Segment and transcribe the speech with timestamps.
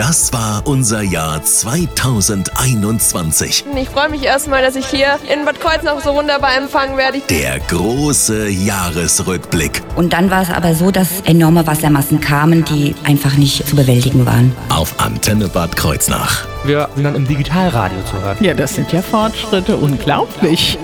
[0.00, 3.66] Das war unser Jahr 2021.
[3.76, 7.20] Ich freue mich erstmal, dass ich hier in Bad Kreuznach so wunderbar empfangen werde.
[7.28, 9.82] Der große Jahresrückblick.
[9.96, 14.24] Und dann war es aber so, dass enorme Wassermassen kamen, die einfach nicht zu bewältigen
[14.24, 14.56] waren.
[14.70, 16.46] Auf Antenne Bad Kreuznach.
[16.64, 18.38] Wir sind dann im Digitalradio zu hören.
[18.40, 20.78] Ja, das sind ja Fortschritte, unglaublich.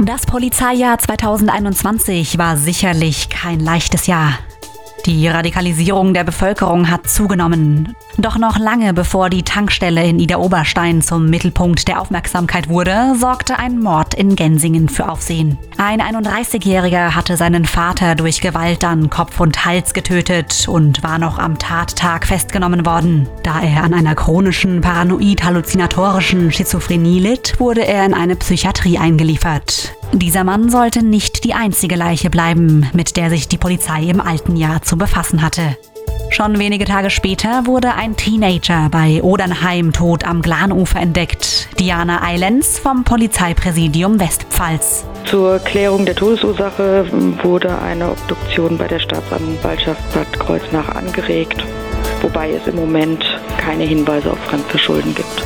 [0.00, 4.38] Das Polizeijahr 2021 war sicherlich kein leichtes Jahr.
[5.06, 7.94] Die Radikalisierung der Bevölkerung hat zugenommen.
[8.18, 13.78] Doch noch lange bevor die Tankstelle in Ida-Oberstein zum Mittelpunkt der Aufmerksamkeit wurde, sorgte ein
[13.78, 15.58] Mord in Gensingen für Aufsehen.
[15.78, 21.38] Ein 31-Jähriger hatte seinen Vater durch Gewalt an Kopf und Hals getötet und war noch
[21.38, 23.28] am Tattag festgenommen worden.
[23.44, 29.94] Da er an einer chronischen paranoid-halluzinatorischen Schizophrenie litt, wurde er in eine Psychiatrie eingeliefert.
[30.12, 34.56] Dieser Mann sollte nicht die einzige Leiche bleiben, mit der sich die Polizei im alten
[34.56, 35.76] Jahr zu befassen hatte.
[36.30, 41.68] Schon wenige Tage später wurde ein Teenager bei Odernheim tot am Glanufer entdeckt.
[41.78, 45.04] Diana Eilens vom Polizeipräsidium Westpfalz.
[45.24, 47.06] Zur Klärung der Todesursache
[47.42, 51.64] wurde eine Obduktion bei der Staatsanwaltschaft Bad Kreuznach angeregt,
[52.22, 53.24] wobei es im Moment
[53.56, 55.45] keine Hinweise auf Fremdverschulden gibt.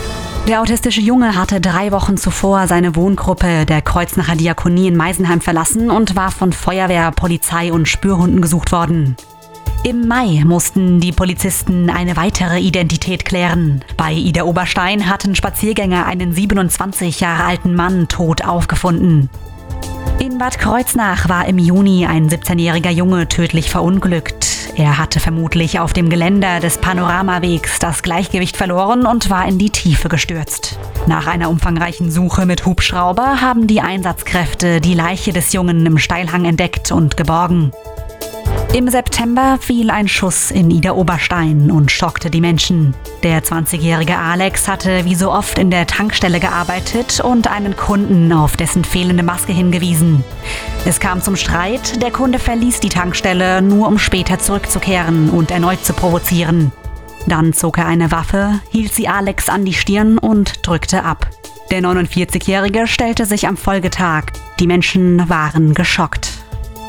[0.51, 5.93] Der autistische Junge hatte drei Wochen zuvor seine Wohngruppe der Kreuznacher Diakonie in Meisenheim verlassen
[5.93, 9.15] und war von Feuerwehr, Polizei und Spürhunden gesucht worden.
[9.85, 13.85] Im Mai mussten die Polizisten eine weitere Identität klären.
[13.97, 19.31] Bei Ida Oberstein hatten Spaziergänger einen 27 Jahre alten Mann tot aufgefunden.
[20.19, 24.40] In Bad Kreuznach war im Juni ein 17-jähriger Junge tödlich verunglückt.
[24.77, 29.71] Er hatte vermutlich auf dem Geländer des Panoramawegs das Gleichgewicht verloren und war in die
[29.71, 30.79] Tiefe gestürzt.
[31.07, 36.45] Nach einer umfangreichen Suche mit Hubschrauber haben die Einsatzkräfte die Leiche des Jungen im Steilhang
[36.45, 37.73] entdeckt und geborgen.
[38.73, 42.95] Im September fiel ein Schuss in Ida Oberstein und schockte die Menschen.
[43.25, 48.57] Der 20-jährige Alex hatte wie so oft in der Tankstelle gearbeitet und einen Kunden auf
[48.57, 50.25] dessen fehlende Maske hingewiesen.
[50.87, 55.85] Es kam zum Streit, der Kunde verließ die Tankstelle, nur um später zurückzukehren und erneut
[55.85, 56.73] zu provozieren.
[57.27, 61.29] Dann zog er eine Waffe, hielt sie Alex an die Stirn und drückte ab.
[61.71, 64.33] Der 49-Jährige stellte sich am Folgetag.
[64.59, 66.33] Die Menschen waren geschockt.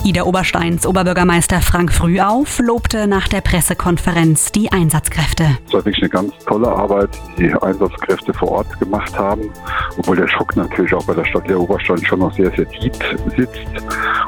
[0.03, 5.59] Ida Obersteins Oberbürgermeister Frank Frühauf lobte nach der Pressekonferenz die Einsatzkräfte.
[5.67, 9.51] Es war wirklich eine ganz tolle Arbeit, die Einsatzkräfte vor Ort gemacht haben,
[9.97, 12.93] obwohl der Schock natürlich auch bei der Stadt der Oberstein schon noch sehr, sehr tief
[13.35, 13.59] sitzt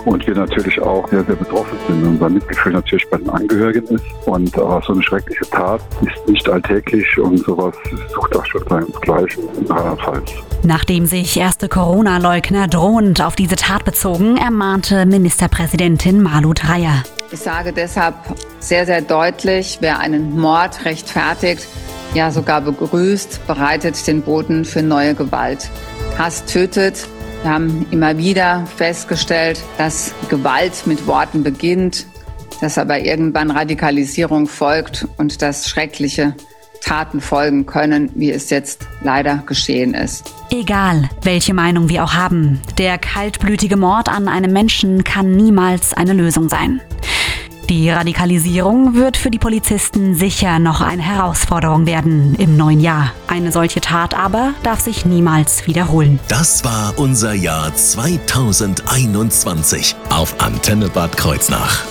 [0.06, 2.06] und wir natürlich auch sehr, sehr betroffen sind.
[2.06, 6.47] Unser Mitgefühl natürlich bei den Angehörigen ist und äh, so eine schreckliche Tat ist nicht
[6.50, 7.75] alltäglich und sowas
[8.13, 10.31] sucht auch schon seinesgleichen in Rheinland-Pfalz.
[10.63, 17.03] Nachdem sich erste Corona-Leugner drohend auf diese Tat bezogen, ermahnte Ministerpräsidentin Malu Dreyer.
[17.31, 18.16] Ich sage deshalb
[18.59, 21.68] sehr, sehr deutlich, wer einen Mord rechtfertigt,
[22.13, 25.69] ja sogar begrüßt, bereitet den Boden für neue Gewalt.
[26.18, 27.07] Hass tötet.
[27.41, 32.06] Wir haben immer wieder festgestellt, dass Gewalt mit Worten beginnt,
[32.62, 36.35] dass aber irgendwann Radikalisierung folgt und das Schreckliche
[36.81, 40.34] Taten folgen können, wie es jetzt leider geschehen ist.
[40.52, 46.13] Egal, welche Meinung wir auch haben, der kaltblütige Mord an einem Menschen kann niemals eine
[46.13, 46.81] Lösung sein.
[47.69, 53.13] Die Radikalisierung wird für die Polizisten sicher noch eine Herausforderung werden im neuen Jahr.
[53.28, 56.19] Eine solche Tat aber darf sich niemals wiederholen.
[56.28, 61.84] Das war unser Jahr 2021 auf Antenne Bad Kreuznach.